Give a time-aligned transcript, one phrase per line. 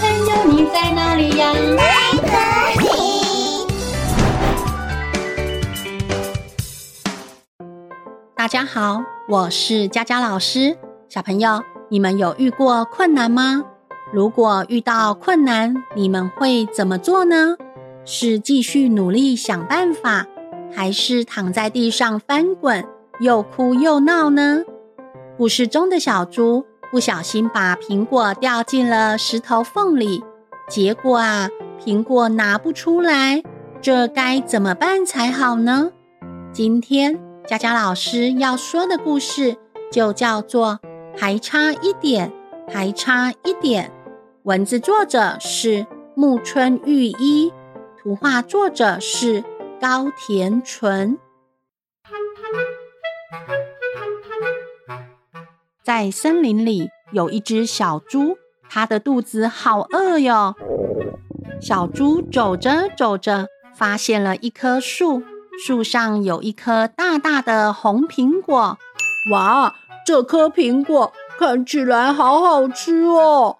[0.00, 1.52] 朋友，你在哪里呀？
[1.76, 2.32] 在
[2.76, 2.88] 这里。
[8.34, 10.76] 大家好，我是佳佳老师。
[11.08, 13.62] 小朋友，你们有遇过困难吗？
[14.12, 17.56] 如果遇到困难，你们会怎么做呢？
[18.04, 20.26] 是继续努力想办法，
[20.74, 22.84] 还是躺在地上翻滚，
[23.20, 24.62] 又哭又闹呢？
[25.36, 26.64] 故事中的小猪
[26.94, 30.22] 不小心把苹果掉进了石头缝里，
[30.68, 31.50] 结果啊，
[31.84, 33.42] 苹果拿不出来，
[33.82, 35.90] 这该怎么办才好呢？
[36.52, 37.18] 今天
[37.48, 39.56] 佳佳老师要说的故事
[39.90, 40.78] 就叫做
[41.20, 42.32] 《还差一点，
[42.72, 43.90] 还差一点》。
[44.44, 47.52] 文字作者是木村裕一，
[48.00, 49.42] 图画作者是
[49.80, 51.18] 高田纯。
[55.84, 58.38] 在森林里有一只小猪，
[58.70, 60.54] 它的肚子好饿哟。
[61.60, 65.22] 小猪走着走着，发现了一棵树，
[65.66, 68.78] 树上有一颗大大的红苹果。
[69.30, 69.74] 哇，
[70.06, 73.58] 这颗苹果看起来好好吃哦！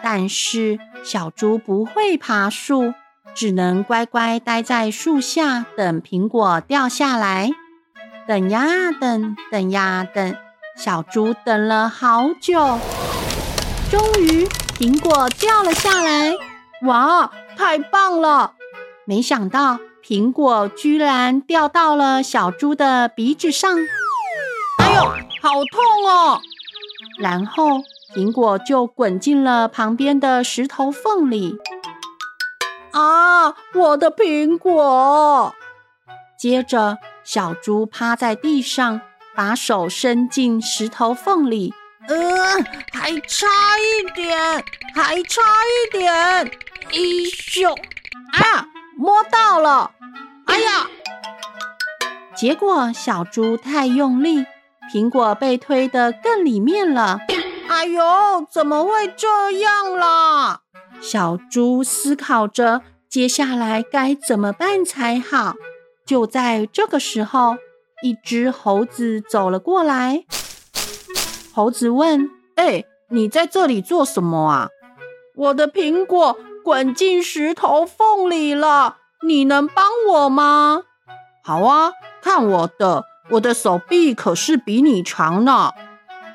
[0.00, 2.94] 但是小猪不会爬树，
[3.34, 7.50] 只能乖乖待在树下等苹果掉下来。
[8.28, 10.36] 等呀等，等呀等。
[10.78, 12.78] 小猪等了好久，
[13.90, 14.46] 终于
[14.78, 16.32] 苹果掉了下来。
[16.82, 18.52] 哇，太棒了！
[19.04, 23.76] 没想到苹果居然掉到了小猪的鼻子上。
[24.78, 25.02] 哎呦，
[25.42, 26.40] 好痛哦！
[27.18, 27.80] 然后
[28.14, 31.58] 苹果就滚进了旁边的石头缝里。
[32.92, 35.52] 啊，我的苹果！
[36.38, 39.00] 接着，小猪趴在地上。
[39.38, 41.72] 把手伸进石头缝里，
[42.08, 42.16] 呃，
[42.92, 43.46] 还差
[43.78, 44.36] 一点，
[44.92, 46.50] 还差一点，
[46.90, 48.66] 一咻，啊，
[48.96, 49.92] 摸到了，
[50.46, 50.88] 哎呀！
[52.34, 54.44] 结果小猪太用力，
[54.92, 57.20] 苹果被推得更里面了。
[57.68, 60.62] 哎呦，怎么会这样啦？
[61.00, 65.54] 小猪思考着接下来该怎么办才好。
[66.04, 67.56] 就在这个时候。
[68.02, 70.24] 一只猴子走了过来，
[71.52, 74.68] 猴子问：“哎，你在这里做什么啊
[75.34, 80.82] ？”“我的苹果滚进石头缝里了，你能帮我吗
[81.42, 81.92] ？”“好啊，
[82.22, 85.72] 看我的，我的手臂可是比你长呢。”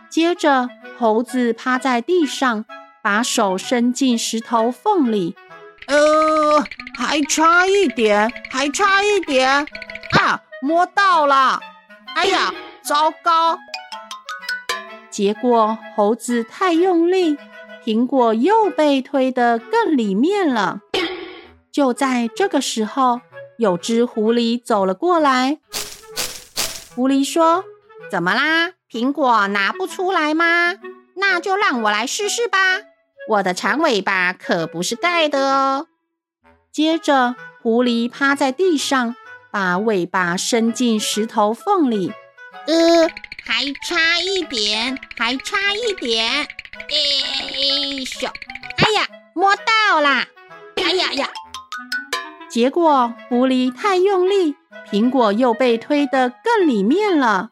[0.09, 0.69] 接着，
[0.99, 2.65] 猴子趴在地上，
[3.01, 5.35] 把手伸进石头缝里。
[5.87, 6.63] “呃，
[6.97, 9.65] 还差一点，还差一点！”
[10.63, 11.59] 摸到了！
[12.15, 13.59] 哎呀，糟糕！
[15.09, 17.37] 结果猴子太用力，
[17.83, 20.79] 苹果又被推得更里面了。
[21.69, 23.19] 就在这个时候，
[23.57, 25.59] 有只狐狸走了过来。
[26.95, 27.65] 狐狸说
[28.09, 28.71] ：“怎么啦？
[28.89, 30.75] 苹果拿不出来吗？
[31.17, 32.57] 那就让我来试试吧。
[33.27, 35.87] 我的长尾巴可不是盖的哦。”
[36.71, 39.17] 接着，狐狸趴在地上。
[39.53, 42.11] 把尾巴伸进石头缝里，
[42.65, 43.07] 呃，
[43.45, 46.47] 还差一点，还差一点，哎
[48.03, 48.25] 咻，
[48.77, 50.25] 哎呀，摸到啦，
[50.77, 51.29] 哎呀呀！
[52.49, 54.55] 结果狐狸太用力，
[54.89, 57.51] 苹果又被推得更里面了。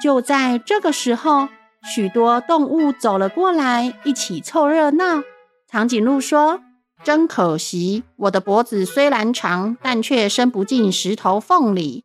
[0.00, 1.48] 就在这个时候，
[1.92, 5.24] 许多动物走了过来，一起凑热闹。
[5.68, 6.60] 长颈鹿说。
[7.04, 12.04] 真可惜，我的脖子虽然长，但却伸不进石头缝里。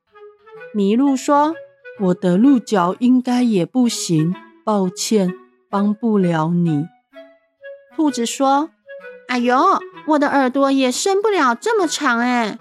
[0.75, 1.55] 麋鹿说
[2.01, 5.33] ：“我的鹿角应该也不行，抱歉，
[5.69, 6.85] 帮不了你。”
[7.95, 8.69] 兔子说
[9.29, 12.57] ：“哎呦，我的耳朵也伸不了这么长哎。”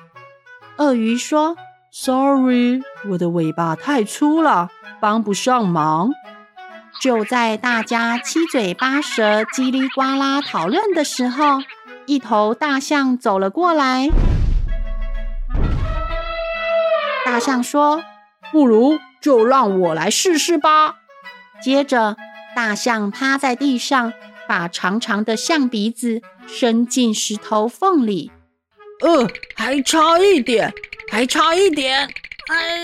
[0.78, 1.56] 鳄鱼说
[1.91, 4.69] ：“Sorry，我的尾巴太粗了，
[5.00, 6.10] 帮不上忙。”
[7.02, 11.61] 就在大家七嘴八舌、叽里呱啦讨论的时候。
[12.06, 14.08] 一头大象走了过来，
[17.25, 18.05] 大象说
[18.53, 20.97] ：“不如就让我来试试吧。”
[21.61, 22.17] 接着，
[22.55, 24.12] 大象趴在地上，
[24.47, 28.31] 把长长的象鼻子伸进石头缝里。
[29.00, 30.73] 呃，还差一点，
[31.11, 32.09] 还差一点。
[32.49, 32.76] 哎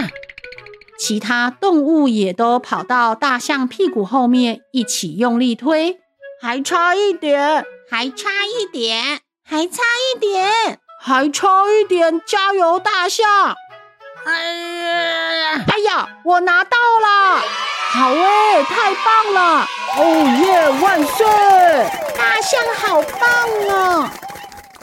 [0.00, 0.08] 呀！
[0.98, 6.00] 其他动物也都跑到大象屁股后面，一起用力推。
[6.40, 9.82] 还差一点，还差一点，还差
[10.14, 13.26] 一点，还差一点，加油，大象！
[14.24, 17.40] 哎呀，哎呀，我拿到了！
[17.92, 19.66] 好哎，太棒了！
[19.96, 20.04] 哦
[20.44, 21.26] 耶，万岁！
[22.18, 24.12] 大象好棒啊！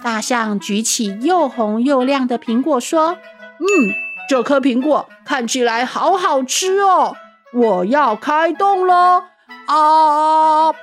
[0.01, 3.17] 大象举起又红又亮的苹果说
[3.59, 3.93] ：“嗯，
[4.27, 7.15] 这颗苹果看起来好好吃哦，
[7.53, 9.23] 我要开动喽！
[9.67, 10.73] 啊，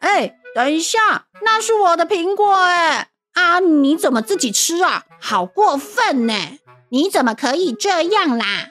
[0.00, 0.98] 哎，等一下，
[1.42, 3.08] 那是我的苹果哎！
[3.34, 5.04] 啊，你怎么自己吃啊？
[5.20, 6.34] 好过分呢！
[6.90, 8.68] 你怎么可以这样啦？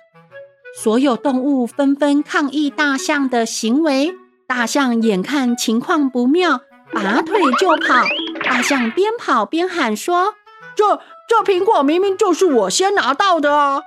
[0.75, 4.15] 所有动物纷纷抗议大象的行为。
[4.47, 6.61] 大象眼看情况不妙，
[6.93, 8.05] 拔腿就跑。
[8.43, 10.35] 大象边跑边喊说
[10.75, 13.81] ：“这这苹果明明就是我先拿到的啊！”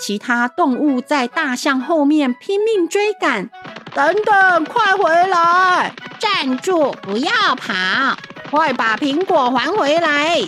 [0.00, 3.50] 其他动物在大象后面拼命追赶。
[3.94, 5.94] 等等，快回来！
[6.18, 8.16] 站住，不要跑！
[8.50, 10.40] 快把苹果还回来！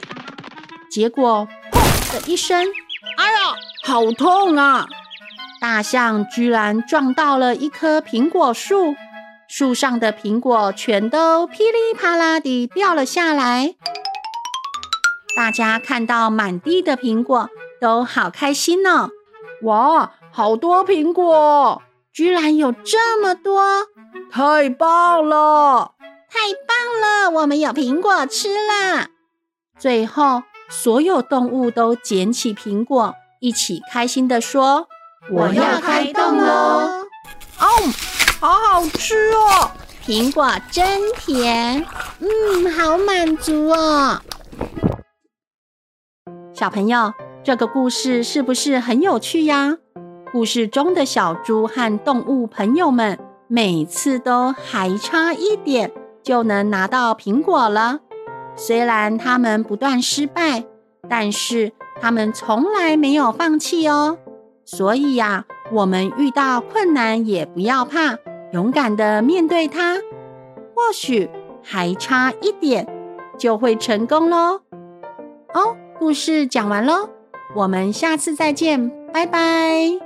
[0.91, 2.67] 结果，砰的一声，
[3.17, 3.39] 哎呀，
[3.85, 4.87] 好痛啊！
[5.61, 8.95] 大象居然撞到了一棵苹果树。
[9.47, 13.75] 树上的苹果全都噼里啪啦地掉了下来，
[15.37, 19.11] 大家看到满地的苹果，都好开心呢！
[19.63, 21.83] 哇，好多苹果，
[22.15, 23.61] 居然有这么多，
[24.31, 25.95] 太棒了！
[26.31, 29.09] 太棒了，我们有苹果吃了。
[29.77, 34.87] 最后，所有动物都捡起苹果，一起开心的说
[35.29, 37.09] ：“我要开动喽！”
[37.59, 37.67] 哦。
[38.41, 39.71] 好好吃哦，
[40.05, 41.85] 苹果真甜，
[42.21, 44.21] 嗯，好满足哦。
[46.53, 47.13] 小朋友，
[47.43, 49.79] 这个故事是不是很有趣呀？
[50.35, 53.17] 故事中的小猪和动物朋友们
[53.47, 55.93] 每次都还差一点
[56.25, 58.01] 就能拿到苹果了。
[58.57, 60.65] 虽然他们不断失败，
[61.09, 61.71] 但是
[62.01, 64.19] 他们从来没有放弃哦。
[64.65, 68.17] 所以呀，我们遇到困难也不要怕。
[68.53, 69.99] 勇敢的面对它，
[70.75, 71.31] 或许
[71.63, 72.89] 还差一点
[73.39, 74.63] 就会成功喽。
[75.55, 77.09] 哦，故事讲完喽，
[77.55, 80.04] 我们下次再见，拜拜。